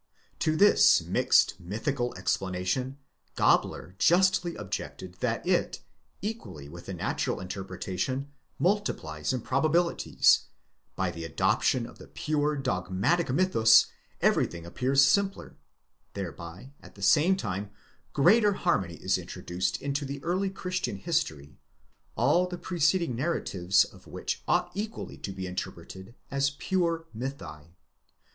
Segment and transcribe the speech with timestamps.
[0.39, 2.97] To this mixed mythical explanation
[3.37, 5.83] Gabler justly objected that it,
[6.23, 8.25] equally with the natural interpre tation,
[8.57, 10.45] multiplies improbabilities:
[10.95, 13.91] by the adoption of the pure, dogmatic mythus,
[14.21, 15.55] everything appears simpler;
[16.15, 17.69] thereby, at the same time,
[18.11, 21.59] greater har mony is introduced into the early christian history,
[22.17, 27.67] all the preceding narra tives of which ought equally to be interpreted as pure mythi.!